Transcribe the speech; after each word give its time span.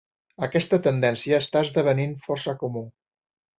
Aquesta 0.45 0.79
tendència 0.87 1.39
està 1.45 1.63
esdevenint 1.67 2.17
força 2.27 2.57
comú. 2.65 2.85